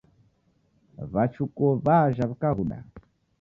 [1.13, 2.77] W'achukuo w'ajha w'ikaghuda